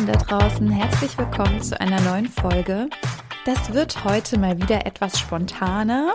Herzen 0.00 0.06
da 0.06 0.38
draußen, 0.38 0.70
herzlich 0.70 1.18
willkommen 1.18 1.60
zu 1.60 1.78
einer 1.78 2.00
neuen 2.00 2.26
Folge. 2.26 2.88
Das 3.44 3.74
wird 3.74 4.02
heute 4.04 4.38
mal 4.38 4.56
wieder 4.58 4.86
etwas 4.86 5.18
spontaner. 5.18 6.14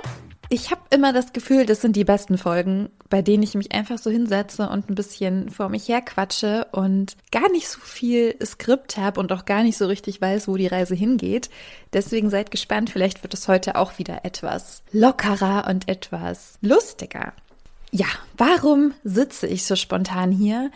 Ich 0.50 0.72
habe 0.72 0.82
immer 0.90 1.14
das 1.14 1.34
Gefühl, 1.34 1.68
das 1.68 1.82
sind 1.82 1.96
die 1.96 2.04
besten 2.04 2.40
Folgen, 2.40 2.90
bei 3.10 3.22
denen 3.22 3.44
ich 3.44 3.54
mich 3.54 3.74
einfach 3.74 4.00
so 4.00 4.10
hinsetze 4.10 4.70
und 4.70 4.90
ein 4.90 4.96
bisschen 4.96 5.50
vor 5.50 5.70
mich 5.70 5.88
her 5.88 6.02
quatsche 6.02 6.66
und 6.72 7.16
gar 7.32 7.52
nicht 7.52 7.68
so 7.68 7.80
viel 7.80 8.36
Skript 8.44 8.98
habe 8.98 9.20
und 9.20 9.32
auch 9.32 9.46
gar 9.46 9.62
nicht 9.62 9.78
so 9.78 9.86
richtig 9.86 10.20
weiß, 10.20 10.48
wo 10.48 10.58
die 10.58 10.68
Reise 10.68 10.96
hingeht. 10.96 11.52
Deswegen 11.94 12.32
seid 12.32 12.50
gespannt, 12.50 12.90
vielleicht 12.90 13.22
wird 13.22 13.36
es 13.36 13.48
heute 13.48 13.76
auch 13.76 14.00
wieder 14.00 14.26
etwas 14.26 14.81
lockerer 14.94 15.67
und 15.70 15.88
etwas 15.88 16.58
lustiger. 16.62 17.34
Ja, 17.92 18.08
warum 18.36 18.94
sitze 19.04 19.48
ich 19.48 19.64
so 19.64 19.76
spontan 19.76 20.31
hier? 20.31 20.72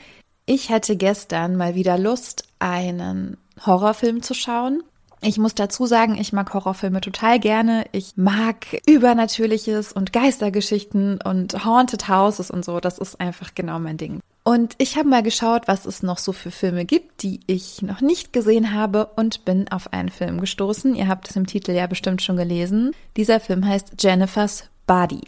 Ich 0.52 0.71
hatte 0.71 0.95
gestern 0.95 1.58
mal 1.58 1.76
wieder 1.76 1.99
Lust, 1.99 2.45
einen 2.58 3.38
Horrorfilm 3.67 4.23
zu 4.23 4.34
schauen. 4.34 4.81
Ich 5.22 5.38
muss 5.38 5.53
dazu 5.53 5.85
sagen, 5.85 6.17
ich 6.20 6.34
mag 6.34 6.52
Horrorfilme 6.52 7.02
total 7.02 7.39
gerne. 7.39 7.85
Ich 7.91 8.13
mag 8.17 8.66
Übernatürliches 8.88 9.94
und 9.94 10.12
Geistergeschichten 10.12 11.22
und 11.22 11.63
Haunted 11.66 12.09
Houses 12.09 12.49
und 12.49 12.66
so. 12.66 12.80
Das 12.80 12.98
ist 12.98 13.22
einfach 13.22 13.53
genau 13.53 13.77
mein 13.77 13.98
Ding. 13.98 14.22
Und 14.44 14.73
ich 14.80 14.98
habe 14.98 15.08
mal 15.08 15.22
geschaut, 15.22 15.67
was 15.67 15.85
es 15.85 16.02
noch 16.02 16.17
so 16.17 16.31
für 16.31 16.50
Filme 16.50 16.84
gibt, 16.84 17.22
die 17.22 17.41
ich 17.45 17.84
noch 17.84 18.02
nicht 18.02 18.34
gesehen 18.34 18.73
habe 18.73 19.05
und 19.17 19.45
bin 19.45 19.67
auf 19.72 19.94
einen 19.94 20.09
Film 20.09 20.41
gestoßen. 20.41 20.95
Ihr 20.95 21.08
habt 21.08 21.30
es 21.30 21.36
im 21.36 21.45
Titel 21.45 21.73
ja 21.73 21.86
bestimmt 21.86 22.23
schon 22.23 22.38
gelesen. 22.38 22.95
Dieser 23.17 23.39
Film 23.39 23.67
heißt 23.67 24.03
Jennifer's 24.03 24.63
Body 24.88 25.22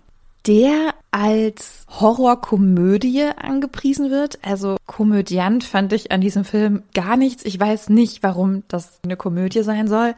der 0.48 0.94
als 1.12 1.86
Horrorkomödie 2.00 3.30
angepriesen 3.36 4.10
wird. 4.10 4.40
Also 4.42 4.78
Komödiant 4.88 5.64
fand 5.64 5.94
ich 5.94 6.12
an 6.12 6.22
diesem 6.22 6.46
Film 6.46 6.84
gar 6.94 7.18
nichts. 7.18 7.46
Ich 7.46 7.60
weiß 7.60 7.90
nicht, 7.90 8.24
warum 8.24 8.64
das 8.70 9.00
eine 9.04 9.18
Komödie 9.18 9.64
sein 9.64 9.88
soll. 9.88 10.16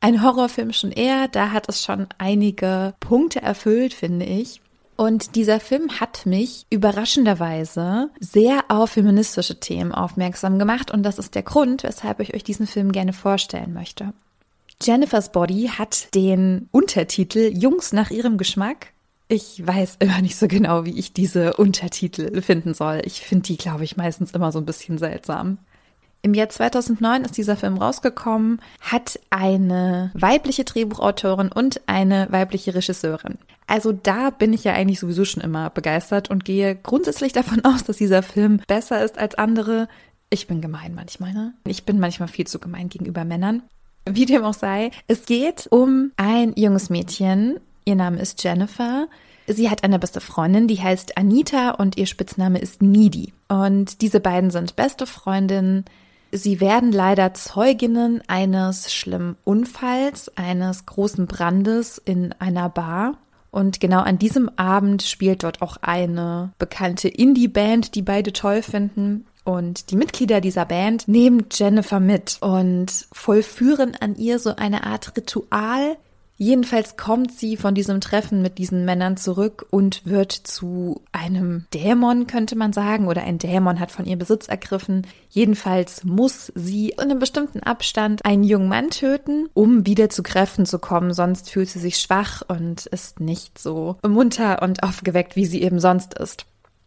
Ein 0.00 0.22
Horrorfilm 0.22 0.72
schon 0.72 0.92
eher, 0.92 1.28
da 1.28 1.50
hat 1.52 1.68
es 1.68 1.82
schon 1.82 2.06
einige 2.18 2.94
Punkte 3.00 3.40
erfüllt, 3.40 3.94
finde 3.94 4.26
ich. 4.26 4.60
Und 4.96 5.34
dieser 5.34 5.58
Film 5.58 5.98
hat 5.98 6.24
mich 6.24 6.66
überraschenderweise 6.70 8.10
sehr 8.20 8.64
auf 8.68 8.90
feministische 8.90 9.58
Themen 9.58 9.92
aufmerksam 9.92 10.58
gemacht 10.58 10.92
und 10.92 11.02
das 11.02 11.18
ist 11.18 11.34
der 11.34 11.42
Grund, 11.42 11.82
weshalb 11.82 12.20
ich 12.20 12.34
euch 12.34 12.44
diesen 12.44 12.66
Film 12.66 12.92
gerne 12.92 13.12
vorstellen 13.12 13.72
möchte. 13.72 14.12
Jennifer's 14.80 15.32
Body 15.32 15.70
hat 15.76 16.14
den 16.14 16.68
Untertitel 16.70 17.50
Jungs 17.52 17.92
nach 17.92 18.10
ihrem 18.10 18.38
Geschmack 18.38 18.93
ich 19.34 19.66
weiß 19.66 19.96
immer 19.98 20.22
nicht 20.22 20.36
so 20.36 20.48
genau, 20.48 20.84
wie 20.84 20.98
ich 20.98 21.12
diese 21.12 21.54
Untertitel 21.54 22.40
finden 22.40 22.74
soll. 22.74 23.02
Ich 23.04 23.20
finde 23.20 23.44
die, 23.44 23.56
glaube 23.56 23.84
ich, 23.84 23.96
meistens 23.96 24.32
immer 24.32 24.52
so 24.52 24.60
ein 24.60 24.66
bisschen 24.66 24.98
seltsam. 24.98 25.58
Im 26.22 26.32
Jahr 26.32 26.48
2009 26.48 27.24
ist 27.24 27.36
dieser 27.36 27.54
Film 27.54 27.76
rausgekommen, 27.76 28.60
hat 28.80 29.20
eine 29.28 30.10
weibliche 30.14 30.64
Drehbuchautorin 30.64 31.52
und 31.52 31.82
eine 31.86 32.28
weibliche 32.30 32.74
Regisseurin. 32.74 33.36
Also 33.66 33.92
da 33.92 34.30
bin 34.30 34.54
ich 34.54 34.64
ja 34.64 34.72
eigentlich 34.72 35.00
sowieso 35.00 35.26
schon 35.26 35.42
immer 35.42 35.68
begeistert 35.68 36.30
und 36.30 36.46
gehe 36.46 36.76
grundsätzlich 36.76 37.34
davon 37.34 37.62
aus, 37.64 37.84
dass 37.84 37.98
dieser 37.98 38.22
Film 38.22 38.62
besser 38.66 39.04
ist 39.04 39.18
als 39.18 39.34
andere. 39.34 39.88
Ich 40.30 40.46
bin 40.46 40.62
gemein 40.62 40.94
manchmal, 40.94 41.34
ne? 41.34 41.52
Ich 41.66 41.84
bin 41.84 41.98
manchmal 42.00 42.28
viel 42.28 42.46
zu 42.46 42.58
gemein 42.58 42.88
gegenüber 42.88 43.24
Männern. 43.26 43.62
Wie 44.08 44.26
dem 44.26 44.44
auch 44.44 44.54
sei, 44.54 44.92
es 45.08 45.26
geht 45.26 45.66
um 45.70 46.12
ein 46.16 46.54
junges 46.56 46.88
Mädchen, 46.88 47.58
Ihr 47.84 47.96
Name 47.96 48.20
ist 48.20 48.42
Jennifer. 48.42 49.08
Sie 49.46 49.68
hat 49.68 49.84
eine 49.84 49.98
beste 49.98 50.20
Freundin, 50.20 50.68
die 50.68 50.80
heißt 50.80 51.18
Anita 51.18 51.72
und 51.72 51.98
ihr 51.98 52.06
Spitzname 52.06 52.58
ist 52.58 52.80
Needy. 52.80 53.34
Und 53.48 54.00
diese 54.00 54.20
beiden 54.20 54.50
sind 54.50 54.74
beste 54.74 55.06
Freundinnen. 55.06 55.84
Sie 56.32 56.60
werden 56.60 56.92
leider 56.92 57.34
Zeuginnen 57.34 58.22
eines 58.26 58.92
schlimmen 58.92 59.36
Unfalls, 59.44 60.34
eines 60.36 60.86
großen 60.86 61.26
Brandes 61.26 61.98
in 61.98 62.32
einer 62.38 62.70
Bar. 62.70 63.18
Und 63.50 63.78
genau 63.80 64.00
an 64.00 64.18
diesem 64.18 64.48
Abend 64.56 65.02
spielt 65.02 65.44
dort 65.44 65.62
auch 65.62 65.76
eine 65.82 66.52
bekannte 66.58 67.08
Indie-Band, 67.08 67.94
die 67.94 68.02
beide 68.02 68.32
toll 68.32 68.62
finden. 68.62 69.26
Und 69.44 69.90
die 69.90 69.96
Mitglieder 69.96 70.40
dieser 70.40 70.64
Band 70.64 71.06
nehmen 71.06 71.46
Jennifer 71.52 72.00
mit 72.00 72.38
und 72.40 72.90
vollführen 73.12 73.94
an 74.00 74.16
ihr 74.16 74.38
so 74.38 74.56
eine 74.56 74.84
Art 74.84 75.16
Ritual, 75.16 75.98
Jedenfalls 76.36 76.96
kommt 76.96 77.32
sie 77.32 77.56
von 77.56 77.74
diesem 77.74 78.00
Treffen 78.00 78.42
mit 78.42 78.58
diesen 78.58 78.84
Männern 78.84 79.16
zurück 79.16 79.66
und 79.70 80.04
wird 80.04 80.32
zu 80.32 81.02
einem 81.12 81.66
Dämon, 81.72 82.26
könnte 82.26 82.56
man 82.56 82.72
sagen, 82.72 83.06
oder 83.06 83.22
ein 83.22 83.38
Dämon 83.38 83.78
hat 83.78 83.92
von 83.92 84.04
ihr 84.04 84.16
Besitz 84.16 84.48
ergriffen. 84.48 85.06
Jedenfalls 85.30 86.02
muss 86.02 86.52
sie 86.56 86.90
in 86.90 87.00
einem 87.00 87.20
bestimmten 87.20 87.60
Abstand 87.60 88.24
einen 88.24 88.42
jungen 88.42 88.68
Mann 88.68 88.90
töten, 88.90 89.48
um 89.54 89.86
wieder 89.86 90.10
zu 90.10 90.24
Kräften 90.24 90.66
zu 90.66 90.80
kommen, 90.80 91.12
sonst 91.12 91.50
fühlt 91.50 91.68
sie 91.68 91.78
sich 91.78 91.98
schwach 91.98 92.42
und 92.48 92.86
ist 92.86 93.20
nicht 93.20 93.58
so 93.58 93.96
munter 94.06 94.60
und 94.62 94.82
aufgeweckt, 94.82 95.36
wie 95.36 95.46
sie 95.46 95.62
eben 95.62 95.78
sonst 95.78 96.14
ist 96.14 96.46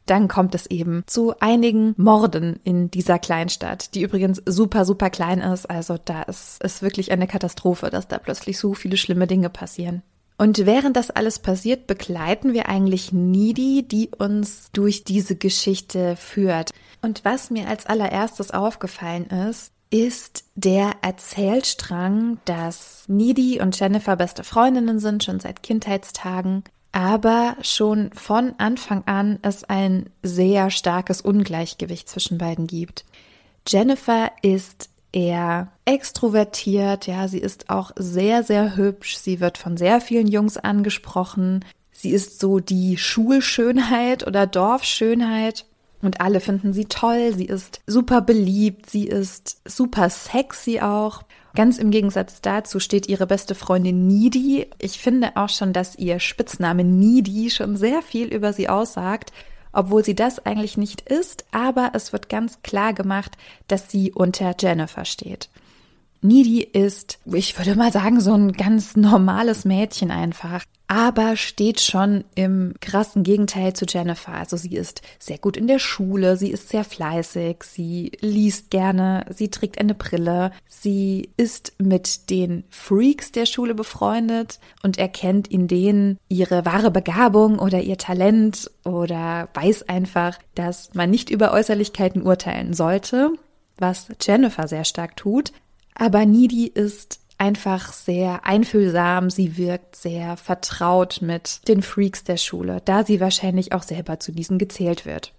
dann 0.09 0.27
kommt 0.27 0.55
es 0.55 0.65
eben 0.65 1.03
zu 1.05 1.39
einigen 1.39 1.93
Morden 1.97 2.59
in 2.63 2.89
dieser 2.89 3.19
Kleinstadt, 3.19 3.93
die 3.93 4.01
übrigens 4.01 4.41
super, 4.45 4.85
super 4.85 5.09
klein 5.09 5.41
ist. 5.41 5.69
Also 5.69 5.97
da 6.03 6.23
ist 6.23 6.57
es 6.61 6.81
wirklich 6.81 7.11
eine 7.11 7.27
Katastrophe, 7.27 7.89
dass 7.89 8.07
da 8.07 8.17
plötzlich 8.17 8.57
so 8.57 8.73
viele 8.73 8.97
schlimme 8.97 9.27
Dinge 9.27 9.49
passieren. 9.49 10.01
Und 10.37 10.65
während 10.65 10.95
das 10.95 11.09
alles 11.09 11.39
passiert, 11.39 11.87
begleiten 11.87 12.53
wir 12.53 12.69
eigentlich 12.69 13.11
Needy, 13.11 13.87
die 13.87 14.11
uns 14.17 14.69
durch 14.71 15.03
diese 15.03 15.35
Geschichte 15.35 16.15
führt. 16.15 16.71
Und 17.01 17.25
was 17.25 17.49
mir 17.49 17.67
als 17.67 17.87
allererstes 17.87 18.51
aufgefallen 18.51 19.25
ist, 19.25 19.71
ist 19.89 20.43
der 20.55 20.91
Erzählstrang, 21.01 22.39
dass 22.45 23.05
Needy 23.07 23.61
und 23.61 23.79
Jennifer 23.79 24.15
beste 24.15 24.43
Freundinnen 24.43 24.99
sind, 24.99 25.23
schon 25.23 25.39
seit 25.39 25.63
Kindheitstagen, 25.63 26.63
aber 26.97 27.57
schon 27.61 28.11
von 28.13 28.55
Anfang 28.57 29.03
an 29.05 29.37
es 29.43 29.63
ein 29.63 30.09
sehr 30.23 30.71
starkes 30.71 31.21
Ungleichgewicht 31.21 32.09
zwischen 32.09 32.39
beiden 32.39 32.65
gibt. 32.65 33.05
Jennifer 33.67 34.31
ist 34.41 34.89
eher 35.11 35.71
extrovertiert, 35.85 37.05
ja, 37.05 37.27
sie 37.27 37.37
ist 37.37 37.69
auch 37.69 37.91
sehr, 37.97 38.41
sehr 38.41 38.75
hübsch, 38.75 39.17
sie 39.17 39.39
wird 39.39 39.59
von 39.59 39.77
sehr 39.77 40.01
vielen 40.01 40.25
Jungs 40.25 40.57
angesprochen, 40.57 41.63
sie 41.91 42.09
ist 42.09 42.39
so 42.39 42.59
die 42.59 42.97
Schulschönheit 42.97 44.25
oder 44.25 44.47
Dorfschönheit 44.47 45.67
und 46.01 46.21
alle 46.21 46.39
finden 46.39 46.73
sie 46.73 46.85
toll, 46.85 47.33
sie 47.33 47.45
ist 47.45 47.81
super 47.87 48.21
beliebt, 48.21 48.89
sie 48.89 49.07
ist 49.07 49.61
super 49.65 50.09
sexy 50.09 50.79
auch. 50.79 51.23
Ganz 51.55 51.79
im 51.79 51.89
Gegensatz 51.89 52.41
dazu 52.41 52.79
steht 52.79 53.09
ihre 53.09 53.25
beste 53.25 53.55
Freundin 53.55 54.05
Needy. 54.05 54.67
Ich 54.79 54.99
finde 54.99 55.35
auch 55.35 55.49
schon, 55.49 55.73
dass 55.73 55.97
ihr 55.97 56.19
Spitzname 56.19 56.83
Needy 56.83 57.49
schon 57.49 57.77
sehr 57.77 58.03
viel 58.03 58.27
über 58.27 58.53
sie 58.53 58.69
aussagt, 58.69 59.33
obwohl 59.71 60.03
sie 60.03 60.15
das 60.15 60.45
eigentlich 60.45 60.77
nicht 60.77 61.01
ist, 61.01 61.45
aber 61.51 61.91
es 61.93 62.13
wird 62.13 62.29
ganz 62.29 62.61
klar 62.61 62.93
gemacht, 62.93 63.37
dass 63.67 63.89
sie 63.89 64.11
unter 64.11 64.55
Jennifer 64.59 65.05
steht. 65.05 65.49
Needy 66.21 66.61
ist, 66.61 67.19
ich 67.25 67.57
würde 67.57 67.75
mal 67.75 67.91
sagen, 67.91 68.21
so 68.21 68.33
ein 68.33 68.53
ganz 68.53 68.95
normales 68.95 69.65
Mädchen 69.65 70.11
einfach 70.11 70.63
aber 70.87 71.35
steht 71.35 71.81
schon 71.81 72.23
im 72.35 72.73
krassen 72.79 73.23
Gegenteil 73.23 73.73
zu 73.73 73.85
Jennifer. 73.85 74.33
Also 74.33 74.55
sie 74.55 74.75
ist 74.75 75.01
sehr 75.19 75.37
gut 75.37 75.57
in 75.57 75.67
der 75.67 75.79
Schule, 75.79 76.37
sie 76.37 76.49
ist 76.49 76.69
sehr 76.69 76.85
fleißig, 76.85 77.63
sie 77.63 78.13
liest 78.21 78.71
gerne, 78.71 79.25
sie 79.29 79.49
trägt 79.49 79.79
eine 79.79 79.95
Brille, 79.95 80.51
sie 80.69 81.29
ist 81.35 81.73
mit 81.77 82.29
den 82.29 82.63
Freaks 82.69 83.33
der 83.33 83.45
Schule 83.45 83.75
befreundet 83.75 84.59
und 84.81 84.97
erkennt 84.97 85.49
in 85.49 85.67
denen 85.67 86.19
ihre 86.29 86.65
wahre 86.65 86.91
Begabung 86.91 87.59
oder 87.59 87.81
ihr 87.81 87.97
Talent 87.97 88.71
oder 88.85 89.49
weiß 89.53 89.89
einfach, 89.89 90.39
dass 90.55 90.93
man 90.93 91.09
nicht 91.09 91.29
über 91.29 91.51
Äußerlichkeiten 91.51 92.21
urteilen 92.21 92.73
sollte, 92.73 93.31
was 93.77 94.07
Jennifer 94.21 94.69
sehr 94.69 94.85
stark 94.85 95.17
tut. 95.17 95.51
Aber 95.95 96.25
Needy 96.25 96.67
ist 96.67 97.19
einfach 97.37 97.93
sehr 97.93 98.45
einfühlsam, 98.45 99.29
sie 99.29 99.57
wirkt 99.57 99.95
sehr 99.95 100.37
vertraut 100.37 101.19
mit 101.21 101.67
den 101.67 101.81
Freaks 101.81 102.23
der 102.23 102.37
Schule, 102.37 102.81
da 102.85 103.03
sie 103.03 103.19
wahrscheinlich 103.19 103.73
auch 103.73 103.83
selber 103.83 104.19
zu 104.19 104.31
diesen 104.31 104.57
gezählt 104.57 105.05
wird. 105.05 105.33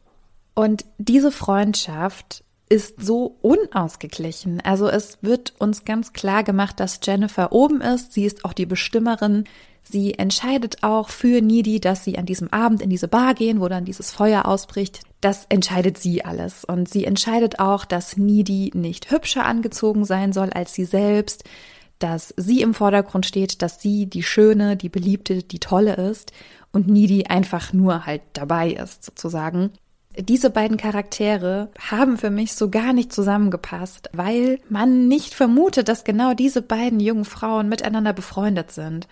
Und 0.54 0.84
diese 0.98 1.32
Freundschaft 1.32 2.44
ist 2.68 3.00
so 3.00 3.36
unausgeglichen. 3.40 4.60
Also 4.60 4.88
es 4.88 5.18
wird 5.22 5.54
uns 5.58 5.84
ganz 5.84 6.12
klar 6.12 6.44
gemacht, 6.44 6.80
dass 6.80 7.00
Jennifer 7.02 7.52
oben 7.52 7.80
ist. 7.80 8.12
Sie 8.12 8.24
ist 8.24 8.44
auch 8.44 8.52
die 8.52 8.66
Bestimmerin. 8.66 9.44
Sie 9.82 10.14
entscheidet 10.14 10.82
auch 10.82 11.08
für 11.08 11.40
Needy, 11.40 11.80
dass 11.80 12.04
sie 12.04 12.18
an 12.18 12.26
diesem 12.26 12.52
Abend 12.52 12.82
in 12.82 12.90
diese 12.90 13.08
Bar 13.08 13.34
gehen, 13.34 13.60
wo 13.60 13.68
dann 13.68 13.86
dieses 13.86 14.10
Feuer 14.10 14.44
ausbricht. 14.44 15.00
Das 15.22 15.46
entscheidet 15.48 15.96
sie 15.96 16.24
alles. 16.24 16.64
Und 16.64 16.88
sie 16.88 17.04
entscheidet 17.04 17.58
auch, 17.58 17.86
dass 17.86 18.18
Needy 18.18 18.70
nicht 18.74 19.10
hübscher 19.10 19.46
angezogen 19.46 20.04
sein 20.04 20.32
soll 20.32 20.50
als 20.50 20.74
sie 20.74 20.84
selbst 20.84 21.44
dass 21.98 22.32
sie 22.36 22.62
im 22.62 22.74
Vordergrund 22.74 23.26
steht, 23.26 23.62
dass 23.62 23.80
sie 23.80 24.06
die 24.06 24.22
Schöne, 24.22 24.76
die 24.76 24.88
Beliebte, 24.88 25.42
die 25.42 25.58
Tolle 25.58 25.94
ist 25.94 26.32
und 26.72 26.88
Needy 26.88 27.24
einfach 27.26 27.72
nur 27.72 28.06
halt 28.06 28.22
dabei 28.32 28.70
ist, 28.72 29.04
sozusagen. 29.04 29.70
diese 30.18 30.50
beiden 30.50 30.76
Charaktere 30.76 31.70
haben 31.78 32.18
für 32.18 32.30
mich 32.30 32.54
so 32.54 32.70
gar 32.70 32.92
nicht 32.92 33.12
zusammengepasst, 33.12 34.10
weil 34.12 34.58
man 34.68 35.06
nicht 35.06 35.34
vermutet, 35.34 35.88
dass 35.88 36.04
genau 36.04 36.34
diese 36.34 36.60
beiden 36.62 36.98
jungen 37.00 37.24
Frauen 37.24 37.68
miteinander 37.68 38.12
befreundet 38.12 38.72
sind. 38.72 39.06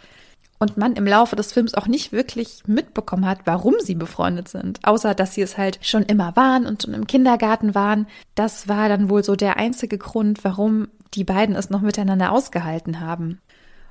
Und 0.59 0.79
man 0.79 0.97
im 0.97 1.07
Laufe 1.07 1.37
des 1.37 1.53
Films 1.53 1.75
auch 1.75 1.87
nicht 1.87 2.13
wirklich 2.13 2.63
mitbekommen 2.67 3.27
hat, 3.27 3.41
warum 3.45 3.75
sie 3.79 3.95
befreundet 3.95 4.49
sind. 4.49 4.81
Außer, 4.85 5.15
dass 5.15 5.35
sie 5.35 5.43
es 5.43 5.59
halt 5.59 5.79
schon 5.83 6.03
immer 6.03 6.35
waren 6.35 6.65
und 6.65 6.83
schon 6.83 6.95
im 6.95 7.07
Kindergarten 7.07 7.75
waren. 7.75 8.07
Das 8.35 8.67
war 8.67 8.89
dann 8.89 9.11
wohl 9.11 9.23
so 9.23 9.37
der 9.37 9.59
einzige 9.59 9.99
Grund, 9.99 10.45
warum 10.45 10.89
die 11.15 11.25
beiden 11.25 11.57
es 11.57 11.71
noch 11.71 11.81
miteinander 11.81 12.33
ausgehalten 12.33 13.01
haben. 13.01 13.41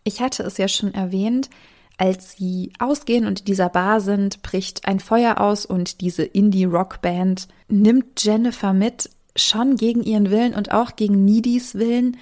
Ich 0.03 0.21
hatte 0.21 0.43
es 0.43 0.57
ja 0.57 0.67
schon 0.67 0.93
erwähnt, 0.93 1.49
als 1.97 2.33
sie 2.33 2.73
ausgehen 2.79 3.25
und 3.25 3.39
in 3.39 3.45
dieser 3.45 3.69
Bar 3.69 4.01
sind, 4.01 4.41
bricht 4.41 4.87
ein 4.87 4.99
Feuer 4.99 5.39
aus 5.39 5.65
und 5.65 6.01
diese 6.01 6.23
Indie-Rock-Band 6.23 7.47
nimmt 7.69 8.23
Jennifer 8.23 8.73
mit, 8.73 9.09
schon 9.35 9.75
gegen 9.77 10.03
ihren 10.03 10.29
Willen 10.29 10.53
und 10.53 10.71
auch 10.71 10.95
gegen 10.95 11.25
Needys 11.25 11.75
Willen. 11.75 12.17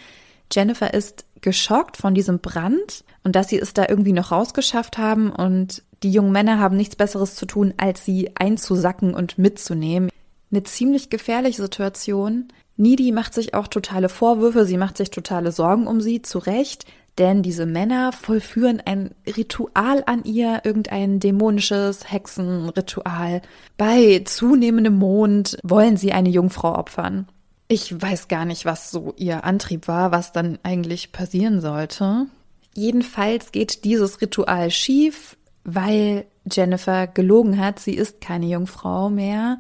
Jennifer 0.51 0.93
ist 0.93 1.25
geschockt 1.41 1.97
von 1.97 2.13
diesem 2.13 2.39
Brand 2.39 3.03
und 3.23 3.35
dass 3.35 3.49
sie 3.49 3.59
es 3.59 3.73
da 3.73 3.85
irgendwie 3.87 4.13
noch 4.13 4.31
rausgeschafft 4.31 4.97
haben 4.97 5.31
und 5.31 5.83
die 6.03 6.11
jungen 6.11 6.31
Männer 6.31 6.59
haben 6.59 6.77
nichts 6.77 6.95
Besseres 6.95 7.35
zu 7.35 7.45
tun, 7.45 7.73
als 7.77 8.05
sie 8.05 8.31
einzusacken 8.35 9.13
und 9.13 9.37
mitzunehmen. 9.37 10.09
Eine 10.51 10.63
ziemlich 10.63 11.09
gefährliche 11.09 11.61
Situation. 11.61 12.49
Needy 12.75 13.11
macht 13.11 13.33
sich 13.33 13.53
auch 13.53 13.67
totale 13.67 14.09
Vorwürfe, 14.09 14.65
sie 14.65 14.77
macht 14.77 14.97
sich 14.97 15.11
totale 15.11 15.51
Sorgen 15.51 15.87
um 15.87 16.01
sie, 16.01 16.21
zu 16.21 16.39
Recht 16.39 16.85
denn 17.17 17.43
diese 17.43 17.65
Männer 17.65 18.11
vollführen 18.11 18.81
ein 18.83 19.13
Ritual 19.27 20.03
an 20.05 20.23
ihr, 20.23 20.61
irgendein 20.63 21.19
dämonisches 21.19 22.11
Hexenritual. 22.11 23.41
Bei 23.77 24.23
zunehmendem 24.25 24.97
Mond 24.97 25.57
wollen 25.63 25.97
sie 25.97 26.11
eine 26.11 26.29
Jungfrau 26.29 26.75
opfern. 26.75 27.27
Ich 27.67 28.01
weiß 28.01 28.27
gar 28.27 28.45
nicht, 28.45 28.65
was 28.65 28.91
so 28.91 29.13
ihr 29.17 29.43
Antrieb 29.43 29.87
war, 29.87 30.11
was 30.11 30.31
dann 30.31 30.59
eigentlich 30.63 31.11
passieren 31.11 31.61
sollte. 31.61 32.25
Jedenfalls 32.73 33.51
geht 33.51 33.83
dieses 33.83 34.21
Ritual 34.21 34.71
schief, 34.71 35.37
weil 35.63 36.25
Jennifer 36.51 37.07
gelogen 37.07 37.59
hat, 37.59 37.79
sie 37.79 37.93
ist 37.93 38.21
keine 38.21 38.47
Jungfrau 38.47 39.09
mehr. 39.09 39.59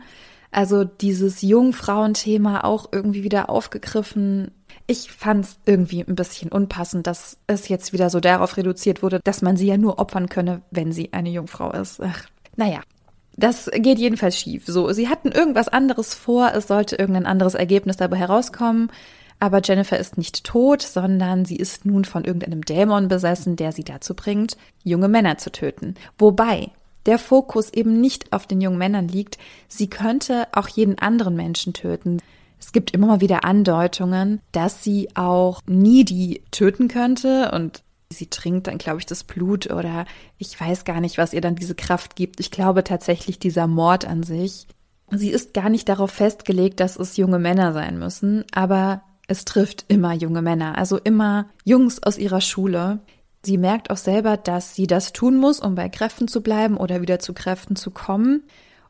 Also 0.53 0.83
dieses 0.83 1.41
Jungfrauenthema 1.41 2.63
auch 2.63 2.87
irgendwie 2.91 3.23
wieder 3.23 3.49
aufgegriffen 3.49 4.51
ich 4.87 5.11
fand 5.11 5.45
es 5.45 5.59
irgendwie 5.65 6.01
ein 6.01 6.15
bisschen 6.15 6.51
unpassend, 6.51 7.07
dass 7.07 7.37
es 7.47 7.69
jetzt 7.69 7.93
wieder 7.93 8.09
so 8.09 8.19
darauf 8.19 8.57
reduziert 8.57 9.01
wurde, 9.01 9.19
dass 9.23 9.41
man 9.41 9.57
sie 9.57 9.67
ja 9.67 9.77
nur 9.77 9.99
opfern 9.99 10.29
könne, 10.29 10.61
wenn 10.71 10.91
sie 10.91 11.13
eine 11.13 11.29
Jungfrau 11.29 11.71
ist. 11.71 12.01
Ach, 12.01 12.25
naja. 12.55 12.81
Das 13.35 13.69
geht 13.73 13.97
jedenfalls 13.97 14.37
schief. 14.37 14.65
So, 14.67 14.91
sie 14.91 15.09
hatten 15.09 15.31
irgendwas 15.31 15.67
anderes 15.67 16.13
vor, 16.13 16.51
es 16.53 16.67
sollte 16.67 16.97
irgendein 16.97 17.25
anderes 17.25 17.55
Ergebnis 17.55 17.97
dabei 17.97 18.17
herauskommen. 18.17 18.91
Aber 19.39 19.61
Jennifer 19.63 19.97
ist 19.97 20.19
nicht 20.19 20.43
tot, 20.43 20.83
sondern 20.83 21.43
sie 21.43 21.55
ist 21.55 21.83
nun 21.83 22.05
von 22.05 22.25
irgendeinem 22.25 22.61
Dämon 22.61 23.07
besessen, 23.07 23.55
der 23.55 23.71
sie 23.71 23.83
dazu 23.83 24.13
bringt, 24.13 24.55
junge 24.83 25.07
Männer 25.07 25.39
zu 25.39 25.51
töten. 25.51 25.95
Wobei 26.19 26.69
der 27.05 27.19
Fokus 27.19 27.71
eben 27.71 27.99
nicht 27.99 28.33
auf 28.33 28.47
den 28.47 28.61
jungen 28.61 28.77
Männern 28.77 29.07
liegt. 29.07 29.37
Sie 29.67 29.89
könnte 29.89 30.47
auch 30.53 30.67
jeden 30.67 30.99
anderen 30.99 31.35
Menschen 31.35 31.73
töten. 31.73 32.21
Es 32.59 32.71
gibt 32.71 32.91
immer 32.91 33.07
mal 33.07 33.21
wieder 33.21 33.43
Andeutungen, 33.43 34.39
dass 34.51 34.83
sie 34.83 35.09
auch 35.15 35.61
Needy 35.65 36.43
töten 36.51 36.87
könnte 36.87 37.51
und 37.51 37.83
sie 38.09 38.27
trinkt 38.27 38.67
dann, 38.67 38.77
glaube 38.77 38.99
ich, 38.99 39.05
das 39.05 39.23
Blut 39.23 39.69
oder 39.71 40.05
ich 40.37 40.59
weiß 40.59 40.85
gar 40.85 41.01
nicht, 41.01 41.17
was 41.17 41.33
ihr 41.33 41.41
dann 41.41 41.55
diese 41.55 41.75
Kraft 41.75 42.15
gibt. 42.15 42.39
Ich 42.39 42.51
glaube 42.51 42.83
tatsächlich 42.83 43.39
dieser 43.39 43.67
Mord 43.67 44.05
an 44.05 44.23
sich. 44.23 44.67
Sie 45.11 45.29
ist 45.29 45.53
gar 45.53 45.69
nicht 45.69 45.89
darauf 45.89 46.11
festgelegt, 46.11 46.79
dass 46.79 46.97
es 46.97 47.17
junge 47.17 47.39
Männer 47.39 47.73
sein 47.73 47.99
müssen, 47.99 48.45
aber 48.53 49.03
es 49.27 49.45
trifft 49.45 49.85
immer 49.87 50.13
junge 50.13 50.41
Männer, 50.41 50.77
also 50.77 50.97
immer 50.97 51.47
Jungs 51.63 52.01
aus 52.01 52.17
ihrer 52.17 52.41
Schule. 52.41 52.99
Sie 53.45 53.57
merkt 53.57 53.89
auch 53.89 53.97
selber, 53.97 54.37
dass 54.37 54.73
sie 54.73 54.87
das 54.87 55.11
tun 55.11 55.37
muss, 55.37 55.59
um 55.59 55.75
bei 55.75 55.89
Kräften 55.89 56.27
zu 56.27 56.41
bleiben 56.41 56.77
oder 56.77 57.01
wieder 57.01 57.19
zu 57.19 57.33
Kräften 57.33 57.75
zu 57.75 57.91
kommen 57.91 58.43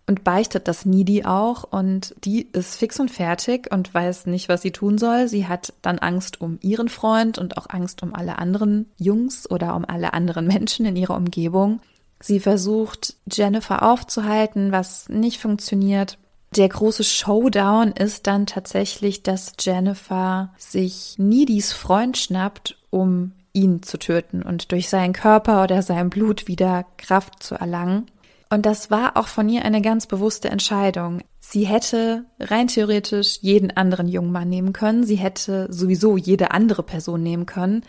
und 0.05 0.23
beichtet 0.23 0.67
das 0.67 0.85
Needy 0.85 1.25
auch 1.25 1.63
und 1.63 2.13
die 2.23 2.47
ist 2.51 2.75
fix 2.75 2.99
und 2.99 3.09
fertig 3.09 3.71
und 3.71 3.93
weiß 3.93 4.25
nicht, 4.27 4.49
was 4.49 4.61
sie 4.61 4.71
tun 4.71 4.97
soll. 4.97 5.27
Sie 5.27 5.47
hat 5.47 5.73
dann 5.81 5.99
Angst 5.99 6.41
um 6.41 6.59
ihren 6.61 6.89
Freund 6.89 7.37
und 7.37 7.57
auch 7.57 7.67
Angst 7.69 8.03
um 8.03 8.13
alle 8.13 8.37
anderen 8.37 8.91
Jungs 8.97 9.49
oder 9.49 9.75
um 9.75 9.85
alle 9.85 10.13
anderen 10.13 10.47
Menschen 10.47 10.85
in 10.85 10.95
ihrer 10.95 11.15
Umgebung. 11.15 11.79
Sie 12.19 12.39
versucht, 12.39 13.15
Jennifer 13.31 13.83
aufzuhalten, 13.83 14.71
was 14.71 15.09
nicht 15.09 15.41
funktioniert. 15.41 16.17
Der 16.55 16.69
große 16.69 17.03
Showdown 17.03 17.93
ist 17.93 18.27
dann 18.27 18.45
tatsächlich, 18.45 19.23
dass 19.23 19.53
Jennifer 19.59 20.53
sich 20.57 21.15
Needys 21.17 21.73
Freund 21.73 22.17
schnappt, 22.17 22.77
um 22.91 23.31
ihn 23.53 23.83
zu 23.83 23.97
töten 23.97 24.41
und 24.41 24.71
durch 24.71 24.89
seinen 24.89 25.13
Körper 25.13 25.63
oder 25.63 25.81
sein 25.81 26.09
Blut 26.09 26.47
wieder 26.47 26.85
Kraft 26.97 27.41
zu 27.41 27.55
erlangen. 27.55 28.07
Und 28.49 28.65
das 28.65 28.91
war 28.91 29.17
auch 29.17 29.27
von 29.27 29.47
ihr 29.49 29.63
eine 29.63 29.81
ganz 29.81 30.05
bewusste 30.05 30.49
Entscheidung. 30.49 31.21
Sie 31.39 31.65
hätte 31.65 32.25
rein 32.39 32.67
theoretisch 32.67 33.39
jeden 33.41 33.71
anderen 33.71 34.07
jungen 34.07 34.31
Mann 34.31 34.49
nehmen 34.49 34.73
können. 34.73 35.03
Sie 35.03 35.15
hätte 35.15 35.67
sowieso 35.71 36.17
jede 36.17 36.51
andere 36.51 36.83
Person 36.83 37.23
nehmen 37.23 37.45
können. 37.45 37.83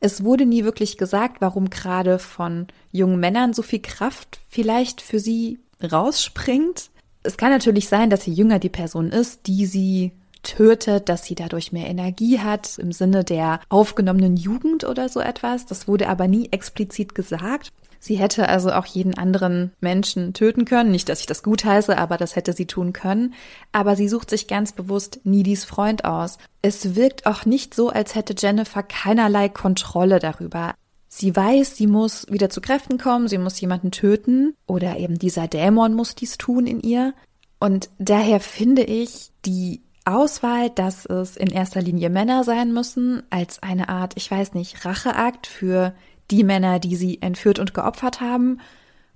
Es 0.00 0.22
wurde 0.22 0.44
nie 0.44 0.64
wirklich 0.64 0.98
gesagt, 0.98 1.40
warum 1.40 1.70
gerade 1.70 2.18
von 2.18 2.66
jungen 2.92 3.18
Männern 3.18 3.52
so 3.52 3.62
viel 3.62 3.80
Kraft 3.80 4.40
vielleicht 4.48 5.00
für 5.00 5.18
sie 5.18 5.60
rausspringt. 5.82 6.90
Es 7.22 7.36
kann 7.36 7.50
natürlich 7.50 7.88
sein, 7.88 8.10
dass 8.10 8.26
je 8.26 8.32
jünger 8.32 8.58
die 8.58 8.68
Person 8.68 9.10
ist, 9.10 9.46
die 9.46 9.66
sie 9.66 10.12
tötet, 10.46 11.08
dass 11.08 11.24
sie 11.24 11.34
dadurch 11.34 11.72
mehr 11.72 11.88
Energie 11.88 12.40
hat 12.40 12.78
im 12.78 12.92
Sinne 12.92 13.24
der 13.24 13.60
aufgenommenen 13.68 14.36
Jugend 14.36 14.84
oder 14.84 15.08
so 15.08 15.20
etwas. 15.20 15.66
Das 15.66 15.86
wurde 15.88 16.08
aber 16.08 16.28
nie 16.28 16.48
explizit 16.50 17.14
gesagt. 17.14 17.72
Sie 17.98 18.16
hätte 18.16 18.48
also 18.48 18.70
auch 18.72 18.86
jeden 18.86 19.18
anderen 19.18 19.72
Menschen 19.80 20.32
töten 20.32 20.64
können. 20.64 20.90
Nicht, 20.92 21.08
dass 21.08 21.20
ich 21.20 21.26
das 21.26 21.42
gut 21.42 21.64
heiße, 21.64 21.98
aber 21.98 22.16
das 22.16 22.36
hätte 22.36 22.52
sie 22.52 22.66
tun 22.66 22.92
können. 22.92 23.34
Aber 23.72 23.96
sie 23.96 24.08
sucht 24.08 24.30
sich 24.30 24.46
ganz 24.46 24.72
bewusst 24.72 25.20
Nidis 25.24 25.64
Freund 25.64 26.04
aus. 26.04 26.38
Es 26.62 26.94
wirkt 26.94 27.26
auch 27.26 27.44
nicht 27.46 27.74
so, 27.74 27.88
als 27.88 28.14
hätte 28.14 28.34
Jennifer 28.38 28.82
keinerlei 28.82 29.48
Kontrolle 29.48 30.20
darüber. 30.20 30.74
Sie 31.08 31.34
weiß, 31.34 31.76
sie 31.76 31.86
muss 31.86 32.26
wieder 32.30 32.50
zu 32.50 32.60
Kräften 32.60 32.98
kommen, 32.98 33.26
sie 33.26 33.38
muss 33.38 33.60
jemanden 33.60 33.90
töten 33.90 34.54
oder 34.66 34.98
eben 34.98 35.18
dieser 35.18 35.48
Dämon 35.48 35.94
muss 35.94 36.14
dies 36.14 36.36
tun 36.36 36.66
in 36.66 36.80
ihr. 36.80 37.14
Und 37.58 37.88
daher 37.98 38.38
finde 38.38 38.82
ich 38.82 39.30
die 39.44 39.80
Auswahl, 40.06 40.70
dass 40.70 41.04
es 41.06 41.36
in 41.36 41.50
erster 41.50 41.82
Linie 41.82 42.10
Männer 42.10 42.44
sein 42.44 42.72
müssen, 42.72 43.22
als 43.30 43.62
eine 43.62 43.88
Art, 43.88 44.14
ich 44.16 44.30
weiß 44.30 44.54
nicht, 44.54 44.84
Racheakt 44.84 45.46
für 45.46 45.94
die 46.30 46.44
Männer, 46.44 46.78
die 46.78 46.96
sie 46.96 47.22
entführt 47.22 47.58
und 47.58 47.74
geopfert 47.74 48.20
haben. 48.20 48.60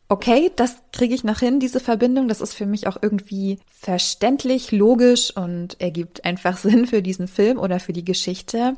Okay, 0.09 0.51
das 0.57 0.77
kriege 0.93 1.15
ich 1.15 1.23
noch 1.23 1.39
hin, 1.39 1.61
diese 1.61 1.79
Verbindung. 1.79 2.27
Das 2.27 2.41
ist 2.41 2.55
für 2.55 2.67
mich 2.67 2.89
auch 2.89 2.99
irgendwie 3.01 3.61
verständlich, 3.69 4.73
logisch 4.73 5.37
und 5.37 5.81
ergibt 5.81 6.25
einfach 6.25 6.57
Sinn 6.59 6.87
für 6.87 7.03
diesen 7.03 7.29
Film 7.29 7.59
oder 7.59 7.79
für 7.79 7.93
die 7.93 8.05
Geschichte. 8.05 8.77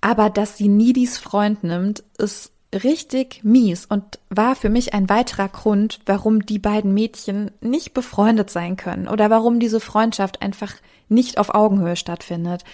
Aber 0.00 0.30
dass 0.30 0.58
sie 0.58 0.68
nie 0.68 0.92
dies 0.92 1.18
Freund 1.18 1.62
nimmt, 1.62 2.02
ist 2.18 2.53
richtig 2.82 3.40
mies 3.44 3.86
und 3.86 4.18
war 4.30 4.56
für 4.56 4.68
mich 4.68 4.94
ein 4.94 5.08
weiterer 5.08 5.48
Grund, 5.48 6.00
warum 6.06 6.44
die 6.44 6.58
beiden 6.58 6.92
Mädchen 6.92 7.50
nicht 7.60 7.94
befreundet 7.94 8.50
sein 8.50 8.76
können 8.76 9.08
oder 9.08 9.30
warum 9.30 9.60
diese 9.60 9.80
Freundschaft 9.80 10.42
einfach 10.42 10.74
nicht 11.08 11.38
auf 11.38 11.54
Augenhöhe 11.54 11.96
stattfindet. 11.96 12.64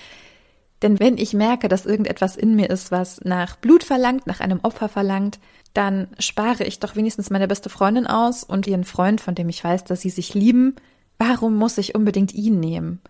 Denn 0.82 0.98
wenn 0.98 1.18
ich 1.18 1.34
merke, 1.34 1.68
dass 1.68 1.84
irgendetwas 1.84 2.36
in 2.36 2.56
mir 2.56 2.70
ist, 2.70 2.90
was 2.90 3.20
nach 3.22 3.56
Blut 3.56 3.84
verlangt, 3.84 4.26
nach 4.26 4.40
einem 4.40 4.60
Opfer 4.62 4.88
verlangt, 4.88 5.38
dann 5.74 6.08
spare 6.18 6.64
ich 6.64 6.80
doch 6.80 6.96
wenigstens 6.96 7.30
meine 7.30 7.46
beste 7.46 7.68
Freundin 7.68 8.06
aus 8.06 8.42
und 8.44 8.66
ihren 8.66 8.84
Freund, 8.84 9.20
von 9.20 9.34
dem 9.34 9.48
ich 9.48 9.62
weiß, 9.62 9.84
dass 9.84 10.00
sie 10.00 10.10
sich 10.10 10.34
lieben. 10.34 10.74
Warum 11.18 11.54
muss 11.56 11.76
ich 11.78 11.94
unbedingt 11.94 12.32
ihn 12.34 12.60
nehmen? 12.60 13.00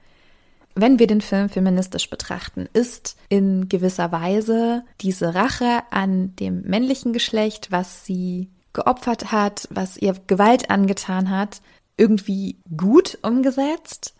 Wenn 0.74 0.98
wir 0.98 1.06
den 1.06 1.20
Film 1.20 1.48
feministisch 1.48 2.08
betrachten, 2.10 2.68
ist 2.72 3.16
in 3.28 3.68
gewisser 3.68 4.12
Weise 4.12 4.84
diese 5.00 5.34
Rache 5.34 5.82
an 5.90 6.36
dem 6.36 6.62
männlichen 6.62 7.12
Geschlecht, 7.12 7.72
was 7.72 8.04
sie 8.04 8.50
geopfert 8.72 9.32
hat, 9.32 9.66
was 9.70 9.96
ihr 9.96 10.14
Gewalt 10.26 10.70
angetan 10.70 11.30
hat, 11.30 11.60
irgendwie 11.96 12.60
gut 12.76 13.18
umgesetzt. 13.22 14.14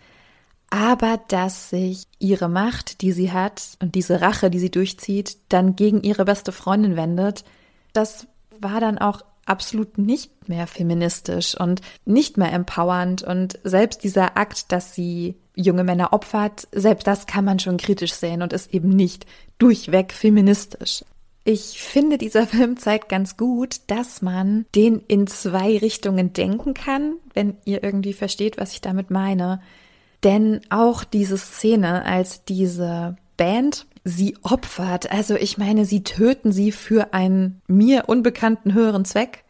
Aber 0.71 1.21
dass 1.29 1.71
sich 1.71 2.05
ihre 2.19 2.49
Macht, 2.49 3.01
die 3.01 3.13
sie 3.13 3.33
hat 3.33 3.77
und 3.81 3.95
diese 3.95 4.21
Rache, 4.21 4.51
die 4.51 4.59
sie 4.61 4.71
durchzieht, 4.71 5.39
dann 5.49 5.77
gegen 5.77 6.03
ihre 6.03 6.25
beste 6.25 6.53
Freundin 6.53 6.97
wendet, 6.97 7.45
das 7.93 8.27
war 8.61 8.81
dann 8.81 8.99
auch 8.99 9.23
absolut 9.47 9.99
nicht 9.99 10.49
mehr 10.49 10.69
feministisch 10.69 11.59
und 11.59 11.81
nicht 12.05 12.37
mehr 12.37 12.53
empowernd. 12.53 13.23
Und 13.23 13.59
selbst 13.65 14.05
dieser 14.05 14.37
Akt, 14.37 14.71
dass 14.71 14.95
sie 14.95 15.37
junge 15.61 15.85
Männer 15.85 16.13
opfert, 16.13 16.69
selbst 16.73 17.07
das 17.07 17.27
kann 17.27 17.45
man 17.45 17.59
schon 17.59 17.77
kritisch 17.77 18.15
sehen 18.15 18.43
und 18.43 18.53
ist 18.53 18.73
eben 18.73 18.89
nicht 18.89 19.27
durchweg 19.59 20.13
feministisch. 20.13 21.05
Ich 21.45 21.81
finde, 21.81 22.19
dieser 22.19 22.47
Film 22.47 22.77
zeigt 22.77 23.09
ganz 23.09 23.37
gut, 23.37 23.81
dass 23.87 24.23
man 24.23 24.67
den 24.75 25.01
in 25.09 25.27
zwei 25.27 25.79
Richtungen 25.79 26.33
denken 26.33 26.75
kann, 26.75 27.15
wenn 27.35 27.57
ihr 27.65 27.83
irgendwie 27.83 28.13
versteht, 28.13 28.59
was 28.59 28.73
ich 28.73 28.81
damit 28.81 29.11
meine. 29.11 29.61
Denn 30.23 30.61
auch 30.69 31.05
diese 31.05 31.39
Szene, 31.39 32.05
als 32.05 32.45
diese 32.45 33.17
Band 33.37 33.87
sie 34.05 34.37
opfert, 34.43 35.11
also 35.11 35.35
ich 35.35 35.59
meine, 35.59 35.85
sie 35.85 36.05
töten 36.05 36.53
sie 36.53 36.73
für 36.73 37.15
einen 37.15 37.61
mir 37.67 38.05
unbekannten 38.09 38.75
höheren 38.75 39.05
Zweck, 39.05 39.45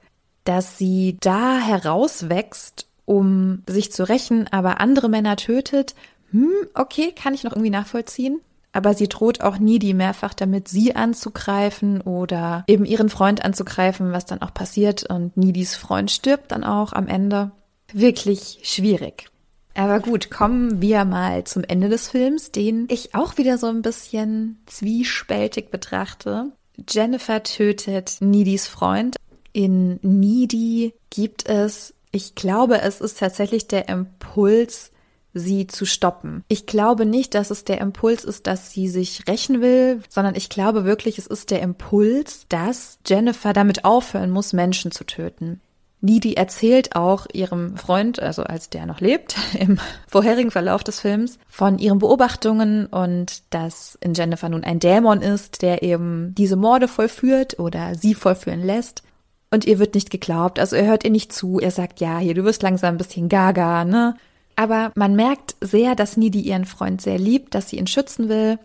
dass 0.45 0.79
sie 0.79 1.17
da 1.21 1.59
herauswächst, 1.59 2.87
um 3.11 3.65
sich 3.69 3.91
zu 3.91 4.09
rächen, 4.09 4.47
aber 4.53 4.81
andere 4.81 5.09
Männer 5.09 5.35
tötet, 5.35 5.97
hm, 6.31 6.53
okay, 6.75 7.11
kann 7.11 7.35
ich 7.35 7.43
noch 7.43 7.51
irgendwie 7.51 7.71
nachvollziehen. 7.71 8.41
Aber 8.71 8.95
sie 8.95 9.09
droht 9.09 9.41
auch 9.41 9.59
nie 9.59 9.81
die 9.81 9.95
mehrfach 9.95 10.33
damit, 10.33 10.69
sie 10.69 10.95
anzugreifen 10.95 12.03
oder 12.03 12.63
eben 12.69 12.85
ihren 12.85 13.09
Freund 13.09 13.45
anzugreifen, 13.45 14.13
was 14.13 14.27
dann 14.27 14.43
auch 14.43 14.55
passiert. 14.55 15.11
Und 15.11 15.37
Nidis 15.37 15.75
Freund 15.75 16.13
stirbt 16.13 16.53
dann 16.53 16.63
auch 16.63 16.93
am 16.93 17.09
Ende. 17.09 17.51
Wirklich 17.93 18.61
schwierig. 18.63 19.29
Aber 19.75 19.99
gut, 19.99 20.31
kommen 20.31 20.81
wir 20.81 21.05
mal 21.05 21.43
zum 21.43 21.65
Ende 21.65 21.89
des 21.89 22.11
Films, 22.11 22.53
den 22.53 22.87
ich 22.89 23.17
auch 23.17 23.39
wieder 23.39 23.59
so 23.59 23.67
ein 23.67 23.83
bisschen 23.83 24.61
zwiespältig 24.67 25.73
betrachte. 25.73 26.53
Jennifer 26.89 27.43
tötet 27.43 28.19
Nidis 28.21 28.69
Freund. 28.69 29.17
In 29.53 29.99
Needy 30.03 30.95
gibt 31.11 31.49
es, 31.49 31.93
ich 32.13 32.35
glaube, 32.35 32.81
es 32.83 33.01
ist 33.01 33.19
tatsächlich 33.19 33.69
der 33.69 33.89
Impuls, 33.89 34.91
sie 35.33 35.67
zu 35.67 35.87
stoppen. 35.87 36.45
Ich 36.49 36.67
glaube 36.67 37.07
nicht, 37.07 37.35
dass 37.35 37.51
es 37.51 37.65
der 37.65 37.81
Impuls 37.81 38.25
ist, 38.25 38.47
dass 38.47 38.73
sie 38.73 38.89
sich 38.89 39.29
rächen 39.29 39.61
will, 39.61 40.03
sondern 40.09 40.35
ich 40.35 40.49
glaube 40.49 40.85
wirklich, 40.85 41.19
es 41.19 41.27
ist 41.27 41.51
der 41.51 41.63
Impuls, 41.63 42.47
dass 42.49 42.99
Jennifer 43.07 43.53
damit 43.53 43.85
aufhören 43.85 44.31
muss, 44.31 44.53
Menschen 44.53 44.91
zu 44.91 45.05
töten. 45.05 45.61
Needy 46.03 46.33
erzählt 46.35 46.97
auch 46.97 47.27
ihrem 47.33 47.77
Freund, 47.77 48.21
also 48.21 48.43
als 48.43 48.71
der 48.71 48.87
noch 48.87 49.01
lebt, 49.01 49.37
im 49.59 49.79
vorherigen 50.09 50.51
Verlauf 50.51 50.83
des 50.83 51.01
Films, 51.01 51.39
von 51.49 51.79
ihren 51.79 51.99
Beobachtungen 51.99 52.87
und 52.87 53.43
dass 53.51 53.99
in 54.01 54.15
Jennifer 54.15 54.49
nun 54.49 54.65
ein 54.65 54.81
Dämon 54.81 55.21
ist, 55.21 55.63
der 55.63 55.83
eben 55.83 56.35
diese 56.35 56.57
Morde 56.57 56.89
vollführt 56.89 57.59
oder 57.59 57.95
sie 57.95 58.15
vollführen 58.15 58.63
lässt. 58.63 59.03
Und 59.51 59.65
ihr 59.65 59.79
wird 59.79 59.95
nicht 59.95 60.11
geglaubt, 60.11 60.61
also 60.61 60.77
er 60.77 60.87
hört 60.87 61.05
ihr 61.05 61.11
nicht 61.11 61.33
zu, 61.33 61.59
er 61.59 61.73
sagt, 61.73 62.01
ja, 62.01 62.19
hier, 62.19 62.35
du 62.35 62.45
wirst 62.45 62.63
langsam 62.63 62.95
ein 62.95 62.99
bisschen 62.99 63.29
gaga, 63.29 63.85
ne? 63.85 64.15
Aber 64.55 64.93
man 64.95 65.17
merkt 65.17 65.57
sehr, 65.61 65.95
dass 65.95 66.17
Nidi 66.17 66.41
ihren 66.41 66.67
Freund 66.67 67.01
sehr 67.01 67.19
liebt, 67.19 67.55
dass 67.55 67.71
sie 67.71 67.79
ihn 67.79 67.87
schützen 67.87 68.29
will. 68.29 68.59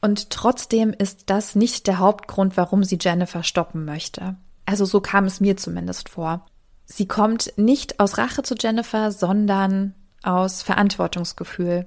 Und 0.00 0.30
trotzdem 0.30 0.92
ist 0.96 1.24
das 1.26 1.54
nicht 1.54 1.86
der 1.86 1.98
Hauptgrund, 1.98 2.56
warum 2.56 2.82
sie 2.82 2.98
Jennifer 3.00 3.42
stoppen 3.42 3.84
möchte. 3.84 4.36
Also 4.66 4.84
so 4.84 5.00
kam 5.00 5.26
es 5.26 5.40
mir 5.40 5.56
zumindest 5.56 6.08
vor. 6.08 6.46
Sie 6.86 7.06
kommt 7.06 7.52
nicht 7.56 8.00
aus 8.00 8.18
Rache 8.18 8.42
zu 8.42 8.54
Jennifer, 8.58 9.12
sondern 9.12 9.94
aus 10.22 10.62
Verantwortungsgefühl. 10.62 11.86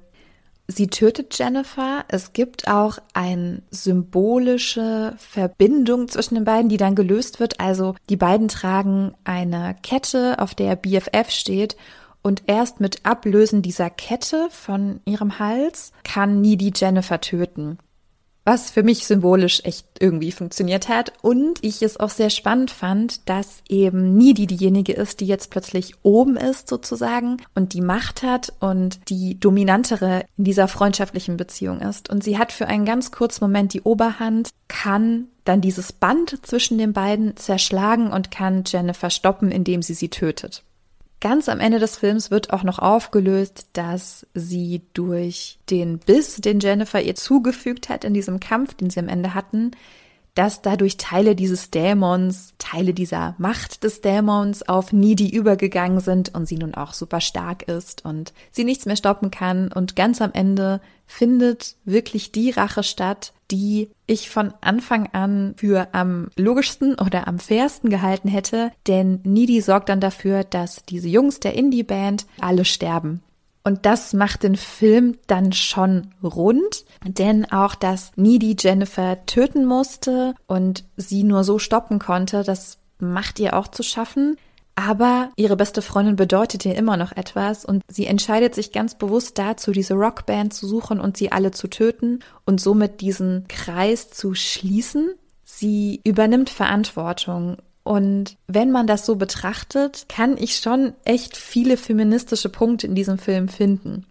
Sie 0.67 0.87
tötet 0.87 1.37
Jennifer. 1.37 2.05
Es 2.07 2.33
gibt 2.33 2.67
auch 2.67 2.97
eine 3.13 3.61
symbolische 3.69 5.13
Verbindung 5.17 6.07
zwischen 6.07 6.35
den 6.35 6.43
beiden, 6.43 6.69
die 6.69 6.77
dann 6.77 6.95
gelöst 6.95 7.39
wird. 7.39 7.59
Also 7.59 7.95
die 8.09 8.15
beiden 8.15 8.47
tragen 8.47 9.13
eine 9.23 9.75
Kette, 9.83 10.39
auf 10.39 10.55
der 10.55 10.75
BFF 10.75 11.29
steht 11.29 11.77
und 12.23 12.43
erst 12.47 12.79
mit 12.79 13.05
Ablösen 13.05 13.61
dieser 13.61 13.91
Kette 13.91 14.47
von 14.49 14.99
ihrem 15.05 15.37
Hals 15.37 15.91
kann 16.03 16.41
Needy 16.41 16.73
Jennifer 16.75 17.21
töten. 17.21 17.77
Was 18.45 18.69
für 18.69 18.83
mich 18.83 19.07
symbolisch 19.07 19.61
echt 19.63 19.87
irgendwie 19.99 20.31
funktioniert 20.31 20.87
hat. 20.87 21.13
Und 21.23 21.57
ich 21.63 21.81
es 21.81 21.99
auch 21.99 22.11
sehr 22.11 22.29
spannend 22.29 22.69
fand, 22.69 23.27
dass 23.27 23.63
eben 23.67 24.15
Needy 24.15 24.45
diejenige 24.45 24.93
ist, 24.93 25.19
die 25.19 25.25
jetzt 25.25 25.49
plötzlich 25.49 25.95
oben 26.03 26.37
ist 26.37 26.69
sozusagen 26.69 27.37
und 27.55 27.73
die 27.73 27.81
Macht 27.81 28.21
hat 28.21 28.53
und 28.59 28.99
die 29.09 29.39
dominantere 29.39 30.25
in 30.37 30.43
dieser 30.43 30.67
freundschaftlichen 30.67 31.37
Beziehung 31.37 31.81
ist. 31.81 32.09
Und 32.09 32.23
sie 32.23 32.37
hat 32.37 32.51
für 32.51 32.67
einen 32.67 32.85
ganz 32.85 33.11
kurzen 33.11 33.43
Moment 33.43 33.73
die 33.73 33.81
Oberhand, 33.81 34.49
kann 34.67 35.27
dann 35.43 35.61
dieses 35.61 35.91
Band 35.91 36.39
zwischen 36.45 36.77
den 36.77 36.93
beiden 36.93 37.35
zerschlagen 37.37 38.11
und 38.11 38.29
kann 38.29 38.63
Jennifer 38.65 39.09
stoppen, 39.09 39.51
indem 39.51 39.81
sie 39.81 39.95
sie 39.95 40.09
tötet. 40.09 40.63
Ganz 41.21 41.49
am 41.49 41.59
Ende 41.59 41.79
des 41.79 41.97
Films 41.97 42.29
wird 42.29 42.51
auch 42.51 42.63
noch 42.63 42.79
aufgelöst, 42.79 43.67
dass 43.73 44.27
sie 44.33 44.81
durch 44.93 45.59
den 45.69 45.97
Biss, 45.97 46.35
den 46.35 46.59
Jennifer 46.59 47.01
ihr 47.01 47.15
zugefügt 47.15 47.89
hat 47.89 48.03
in 48.03 48.13
diesem 48.13 48.39
Kampf, 48.39 48.75
den 48.75 48.89
sie 48.89 48.99
am 48.99 49.07
Ende 49.07 49.33
hatten, 49.33 49.71
dass 50.35 50.61
dadurch 50.61 50.97
Teile 50.97 51.33
dieses 51.33 51.71
Dämons, 51.71 52.53
Teile 52.59 52.93
dieser 52.93 53.35
Macht 53.37 53.85
des 53.85 54.01
Dämons 54.01 54.67
auf 54.67 54.91
Needy 54.91 55.29
übergegangen 55.29 56.01
sind 56.01 56.35
und 56.35 56.45
sie 56.45 56.57
nun 56.57 56.75
auch 56.75 56.93
super 56.93 57.21
stark 57.21 57.63
ist 57.63 58.03
und 58.03 58.33
sie 58.51 58.65
nichts 58.65 58.85
mehr 58.85 58.97
stoppen 58.97 59.31
kann. 59.31 59.71
Und 59.71 59.95
ganz 59.95 60.21
am 60.21 60.33
Ende 60.33 60.81
findet 61.07 61.77
wirklich 61.85 62.33
die 62.33 62.51
Rache 62.51 62.83
statt, 62.83 63.31
die 63.51 63.89
ich 64.07 64.29
von 64.29 64.53
Anfang 64.61 65.09
an 65.13 65.53
für 65.57 65.89
am 65.93 66.29
logischsten 66.37 66.95
oder 66.95 67.27
am 67.27 67.39
fairsten 67.39 67.89
gehalten 67.89 68.27
hätte, 68.27 68.71
denn 68.87 69.19
Needy 69.23 69.61
sorgt 69.61 69.89
dann 69.89 69.99
dafür, 69.99 70.43
dass 70.43 70.83
diese 70.83 71.07
Jungs 71.07 71.39
der 71.39 71.53
Indie-Band 71.53 72.25
alle 72.39 72.65
sterben. 72.65 73.21
Und 73.63 73.87
das 73.87 74.13
macht 74.13 74.43
den 74.43 74.57
Film 74.57 75.17
dann 75.25 75.51
schon 75.51 76.13
rund, 76.21 76.85
denn 77.03 77.51
auch, 77.51 77.73
dass 77.73 78.11
Needy 78.15 78.55
Jennifer 78.59 79.25
töten 79.25 79.65
musste 79.65 80.35
und 80.45 80.83
sie 80.97 81.23
nur 81.23 81.43
so 81.43 81.57
stoppen 81.57 81.97
konnte, 81.97 82.43
das 82.43 82.77
macht 82.99 83.39
ihr 83.39 83.55
auch 83.55 83.67
zu 83.67 83.81
schaffen. 83.81 84.37
Aber 84.75 85.31
ihre 85.37 85.55
beste 85.55 85.81
Freundin 85.81 86.17
bedeutet 86.17 86.65
ihr 86.65 86.75
immer 86.75 86.97
noch 86.97 87.13
etwas 87.13 87.63
und 87.63 87.81
sie 87.87 88.07
entscheidet 88.07 88.53
sich 88.53 88.73
ganz 88.73 88.95
bewusst 88.95 89.37
dazu, 89.37 89.71
diese 89.71 89.93
Rockband 89.93 90.53
zu 90.53 90.67
suchen 90.67 90.99
und 90.99 91.15
sie 91.15 91.31
alle 91.31 91.51
zu 91.51 91.69
töten 91.69 92.19
und 92.45 92.59
somit 92.59 92.99
diesen 92.99 93.47
Kreis 93.47 94.09
zu 94.09 94.35
schließen. 94.35 95.11
Sie 95.45 96.01
übernimmt 96.03 96.49
Verantwortung 96.49 97.57
und 97.83 98.35
wenn 98.47 98.71
man 98.71 98.87
das 98.87 99.05
so 99.05 99.15
betrachtet, 99.15 100.07
kann 100.09 100.37
ich 100.37 100.57
schon 100.57 100.93
echt 101.05 101.37
viele 101.37 101.77
feministische 101.77 102.49
Punkte 102.49 102.87
in 102.87 102.95
diesem 102.95 103.19
Film 103.19 103.47
finden. 103.47 104.07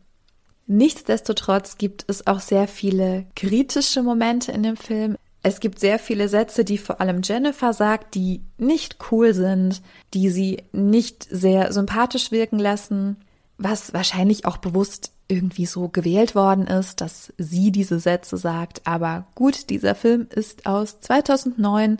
Nichtsdestotrotz 0.66 1.76
gibt 1.76 2.04
es 2.06 2.26
auch 2.26 2.40
sehr 2.40 2.68
viele 2.68 3.26
kritische 3.34 4.02
Momente 4.02 4.52
in 4.52 4.62
dem 4.62 4.76
Film. 4.76 5.16
Es 5.46 5.60
gibt 5.60 5.78
sehr 5.78 5.98
viele 5.98 6.30
Sätze, 6.30 6.64
die 6.64 6.78
vor 6.78 7.02
allem 7.02 7.20
Jennifer 7.22 7.74
sagt, 7.74 8.14
die 8.14 8.40
nicht 8.56 8.96
cool 9.10 9.34
sind, 9.34 9.82
die 10.14 10.30
sie 10.30 10.62
nicht 10.72 11.28
sehr 11.30 11.70
sympathisch 11.70 12.32
wirken 12.32 12.58
lassen, 12.58 13.18
was 13.58 13.92
wahrscheinlich 13.92 14.46
auch 14.46 14.56
bewusst 14.56 15.12
irgendwie 15.28 15.66
so 15.66 15.88
gewählt 15.90 16.34
worden 16.34 16.66
ist, 16.66 17.02
dass 17.02 17.34
sie 17.36 17.72
diese 17.72 18.00
Sätze 18.00 18.38
sagt. 18.38 18.80
Aber 18.86 19.26
gut, 19.34 19.68
dieser 19.68 19.94
Film 19.94 20.28
ist 20.34 20.64
aus 20.64 21.00
2009. 21.00 21.98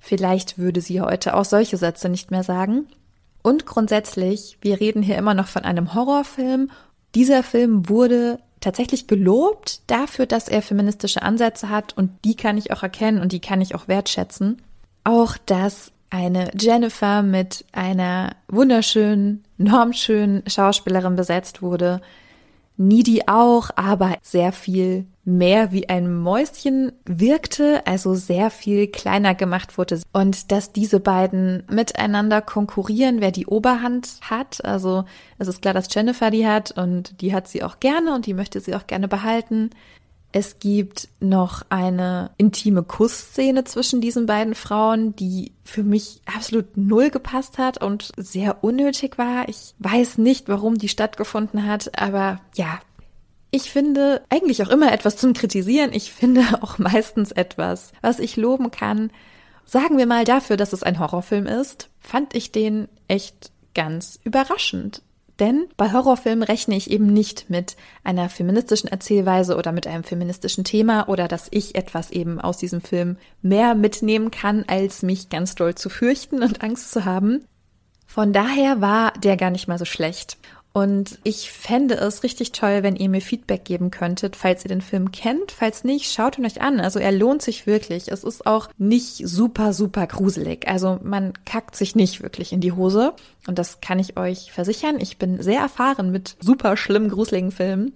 Vielleicht 0.00 0.56
würde 0.56 0.80
sie 0.80 1.02
heute 1.02 1.34
auch 1.34 1.44
solche 1.44 1.76
Sätze 1.76 2.08
nicht 2.08 2.30
mehr 2.30 2.44
sagen. 2.44 2.86
Und 3.42 3.66
grundsätzlich, 3.66 4.56
wir 4.62 4.80
reden 4.80 5.02
hier 5.02 5.18
immer 5.18 5.34
noch 5.34 5.48
von 5.48 5.64
einem 5.64 5.92
Horrorfilm. 5.92 6.70
Dieser 7.14 7.42
Film 7.42 7.90
wurde 7.90 8.38
tatsächlich 8.66 9.06
gelobt 9.06 9.80
dafür, 9.86 10.26
dass 10.26 10.48
er 10.48 10.60
feministische 10.60 11.22
Ansätze 11.22 11.70
hat 11.70 11.96
und 11.96 12.10
die 12.24 12.34
kann 12.34 12.58
ich 12.58 12.72
auch 12.72 12.82
erkennen 12.82 13.20
und 13.20 13.30
die 13.30 13.40
kann 13.40 13.60
ich 13.60 13.76
auch 13.76 13.86
wertschätzen. 13.86 14.60
Auch, 15.04 15.36
dass 15.46 15.92
eine 16.10 16.50
Jennifer 16.58 17.22
mit 17.22 17.64
einer 17.70 18.34
wunderschönen, 18.48 19.44
normschönen 19.56 20.42
Schauspielerin 20.48 21.14
besetzt 21.14 21.62
wurde, 21.62 22.00
Needy 22.76 23.22
auch, 23.28 23.70
aber 23.76 24.16
sehr 24.22 24.50
viel 24.50 25.06
mehr 25.26 25.72
wie 25.72 25.88
ein 25.88 26.14
Mäuschen 26.14 26.92
wirkte, 27.04 27.84
also 27.84 28.14
sehr 28.14 28.48
viel 28.48 28.86
kleiner 28.86 29.34
gemacht 29.34 29.76
wurde. 29.76 30.00
Und 30.12 30.52
dass 30.52 30.72
diese 30.72 31.00
beiden 31.00 31.64
miteinander 31.68 32.40
konkurrieren, 32.40 33.20
wer 33.20 33.32
die 33.32 33.46
Oberhand 33.46 34.20
hat. 34.22 34.64
Also 34.64 35.04
es 35.38 35.48
ist 35.48 35.60
klar, 35.60 35.74
dass 35.74 35.92
Jennifer 35.92 36.30
die 36.30 36.46
hat 36.46 36.70
und 36.78 37.20
die 37.20 37.34
hat 37.34 37.48
sie 37.48 37.64
auch 37.64 37.80
gerne 37.80 38.14
und 38.14 38.26
die 38.26 38.34
möchte 38.34 38.60
sie 38.60 38.76
auch 38.76 38.86
gerne 38.86 39.08
behalten. 39.08 39.70
Es 40.30 40.60
gibt 40.60 41.08
noch 41.18 41.62
eine 41.70 42.30
intime 42.36 42.84
Kussszene 42.84 43.64
zwischen 43.64 44.00
diesen 44.00 44.26
beiden 44.26 44.54
Frauen, 44.54 45.16
die 45.16 45.52
für 45.64 45.82
mich 45.82 46.20
absolut 46.26 46.76
null 46.76 47.10
gepasst 47.10 47.58
hat 47.58 47.82
und 47.82 48.12
sehr 48.16 48.62
unnötig 48.62 49.18
war. 49.18 49.48
Ich 49.48 49.74
weiß 49.80 50.18
nicht, 50.18 50.48
warum 50.48 50.78
die 50.78 50.88
stattgefunden 50.88 51.66
hat, 51.66 51.98
aber 51.98 52.40
ja, 52.54 52.78
ich 53.50 53.70
finde 53.70 54.22
eigentlich 54.28 54.62
auch 54.62 54.68
immer 54.68 54.92
etwas 54.92 55.16
zum 55.16 55.32
Kritisieren. 55.32 55.92
Ich 55.92 56.12
finde 56.12 56.42
auch 56.62 56.78
meistens 56.78 57.32
etwas, 57.32 57.92
was 58.02 58.18
ich 58.18 58.36
loben 58.36 58.70
kann. 58.70 59.10
Sagen 59.64 59.98
wir 59.98 60.06
mal 60.06 60.24
dafür, 60.24 60.56
dass 60.56 60.72
es 60.72 60.82
ein 60.82 60.98
Horrorfilm 60.98 61.46
ist, 61.46 61.90
fand 62.00 62.34
ich 62.34 62.52
den 62.52 62.88
echt 63.08 63.50
ganz 63.74 64.20
überraschend. 64.22 65.02
Denn 65.38 65.66
bei 65.76 65.92
Horrorfilmen 65.92 66.42
rechne 66.42 66.76
ich 66.76 66.90
eben 66.90 67.12
nicht 67.12 67.50
mit 67.50 67.76
einer 68.04 68.30
feministischen 68.30 68.88
Erzählweise 68.88 69.56
oder 69.56 69.70
mit 69.70 69.86
einem 69.86 70.02
feministischen 70.02 70.64
Thema 70.64 71.08
oder 71.08 71.28
dass 71.28 71.48
ich 71.50 71.74
etwas 71.74 72.10
eben 72.10 72.40
aus 72.40 72.56
diesem 72.56 72.80
Film 72.80 73.18
mehr 73.42 73.74
mitnehmen 73.74 74.30
kann, 74.30 74.64
als 74.66 75.02
mich 75.02 75.28
ganz 75.28 75.54
doll 75.54 75.74
zu 75.74 75.90
fürchten 75.90 76.42
und 76.42 76.62
Angst 76.62 76.90
zu 76.90 77.04
haben. 77.04 77.44
Von 78.06 78.32
daher 78.32 78.80
war 78.80 79.12
der 79.12 79.36
gar 79.36 79.50
nicht 79.50 79.68
mal 79.68 79.78
so 79.78 79.84
schlecht. 79.84 80.38
Und 80.76 81.18
ich 81.24 81.50
fände 81.50 81.94
es 81.94 82.22
richtig 82.22 82.52
toll, 82.52 82.82
wenn 82.82 82.96
ihr 82.96 83.08
mir 83.08 83.22
Feedback 83.22 83.64
geben 83.64 83.90
könntet, 83.90 84.36
falls 84.36 84.62
ihr 84.62 84.68
den 84.68 84.82
Film 84.82 85.10
kennt. 85.10 85.50
Falls 85.50 85.84
nicht, 85.84 86.12
schaut 86.12 86.36
ihn 86.36 86.44
euch 86.44 86.60
an. 86.60 86.80
Also 86.80 86.98
er 86.98 87.12
lohnt 87.12 87.40
sich 87.40 87.66
wirklich. 87.66 88.08
Es 88.12 88.24
ist 88.24 88.46
auch 88.46 88.68
nicht 88.76 89.26
super, 89.26 89.72
super 89.72 90.06
gruselig. 90.06 90.68
Also 90.68 91.00
man 91.02 91.32
kackt 91.46 91.76
sich 91.76 91.96
nicht 91.96 92.22
wirklich 92.22 92.52
in 92.52 92.60
die 92.60 92.72
Hose. 92.72 93.14
Und 93.46 93.58
das 93.58 93.80
kann 93.80 93.98
ich 93.98 94.18
euch 94.18 94.52
versichern. 94.52 95.00
Ich 95.00 95.16
bin 95.16 95.42
sehr 95.42 95.60
erfahren 95.60 96.12
mit 96.12 96.36
super 96.40 96.76
schlimm 96.76 97.08
gruseligen 97.08 97.52
Filmen. 97.52 97.94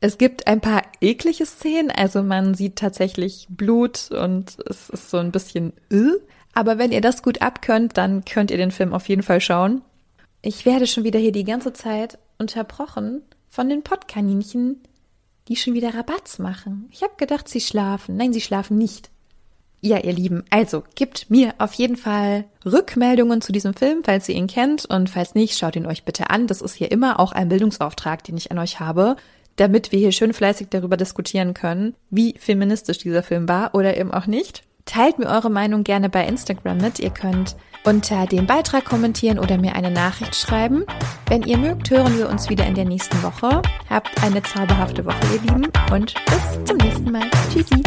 Es 0.00 0.18
gibt 0.18 0.48
ein 0.48 0.60
paar 0.60 0.82
eklige 1.00 1.46
Szenen, 1.46 1.90
also 1.90 2.22
man 2.22 2.52
sieht 2.52 2.76
tatsächlich 2.76 3.46
Blut 3.48 4.10
und 4.10 4.58
es 4.68 4.90
ist 4.90 5.08
so 5.08 5.16
ein 5.16 5.32
bisschen 5.32 5.72
äh. 5.90 6.10
Aber 6.52 6.76
wenn 6.76 6.92
ihr 6.92 7.00
das 7.00 7.22
gut 7.22 7.40
abkönnt, 7.40 7.96
dann 7.96 8.26
könnt 8.26 8.50
ihr 8.50 8.58
den 8.58 8.70
Film 8.70 8.92
auf 8.92 9.08
jeden 9.08 9.22
Fall 9.22 9.40
schauen. 9.40 9.80
Ich 10.40 10.64
werde 10.64 10.86
schon 10.86 11.04
wieder 11.04 11.18
hier 11.18 11.32
die 11.32 11.44
ganze 11.44 11.72
Zeit 11.72 12.18
unterbrochen 12.38 13.22
von 13.48 13.68
den 13.68 13.82
Pottkaninchen, 13.82 14.80
die 15.48 15.56
schon 15.56 15.74
wieder 15.74 15.94
Rabatz 15.94 16.38
machen. 16.38 16.88
Ich 16.92 17.02
habe 17.02 17.14
gedacht, 17.16 17.48
sie 17.48 17.60
schlafen. 17.60 18.16
Nein, 18.16 18.32
sie 18.32 18.40
schlafen 18.40 18.78
nicht. 18.78 19.10
Ja, 19.80 19.98
ihr 19.98 20.12
Lieben, 20.12 20.44
also 20.50 20.82
gebt 20.96 21.30
mir 21.30 21.54
auf 21.58 21.72
jeden 21.74 21.96
Fall 21.96 22.44
Rückmeldungen 22.66 23.40
zu 23.40 23.52
diesem 23.52 23.74
Film, 23.74 24.02
falls 24.02 24.28
ihr 24.28 24.34
ihn 24.34 24.48
kennt 24.48 24.84
und 24.86 25.08
falls 25.08 25.36
nicht, 25.36 25.56
schaut 25.56 25.76
ihn 25.76 25.86
euch 25.86 26.04
bitte 26.04 26.30
an. 26.30 26.48
Das 26.48 26.62
ist 26.62 26.74
hier 26.74 26.90
immer 26.90 27.20
auch 27.20 27.30
ein 27.30 27.48
Bildungsauftrag, 27.48 28.24
den 28.24 28.36
ich 28.36 28.50
an 28.50 28.58
euch 28.58 28.80
habe, 28.80 29.16
damit 29.54 29.92
wir 29.92 29.98
hier 30.00 30.12
schön 30.12 30.32
fleißig 30.32 30.68
darüber 30.70 30.96
diskutieren 30.96 31.54
können, 31.54 31.94
wie 32.10 32.34
feministisch 32.38 32.98
dieser 32.98 33.22
Film 33.22 33.48
war 33.48 33.74
oder 33.74 33.96
eben 33.96 34.12
auch 34.12 34.26
nicht. 34.26 34.64
Teilt 34.88 35.18
mir 35.18 35.26
eure 35.26 35.50
Meinung 35.50 35.84
gerne 35.84 36.08
bei 36.08 36.26
Instagram 36.26 36.78
mit. 36.78 36.98
Ihr 36.98 37.10
könnt 37.10 37.56
unter 37.84 38.24
dem 38.26 38.46
Beitrag 38.46 38.86
kommentieren 38.86 39.38
oder 39.38 39.58
mir 39.58 39.76
eine 39.76 39.90
Nachricht 39.90 40.34
schreiben. 40.34 40.84
Wenn 41.28 41.42
ihr 41.42 41.58
mögt, 41.58 41.90
hören 41.90 42.16
wir 42.16 42.28
uns 42.28 42.48
wieder 42.48 42.64
in 42.64 42.74
der 42.74 42.86
nächsten 42.86 43.22
Woche. 43.22 43.60
Habt 43.90 44.22
eine 44.22 44.42
zauberhafte 44.42 45.04
Woche, 45.04 45.20
ihr 45.34 45.42
Lieben, 45.42 45.70
und 45.92 46.14
bis 46.24 46.64
zum 46.64 46.78
nächsten 46.78 47.12
Mal. 47.12 47.30
Tschüssi. 47.52 47.82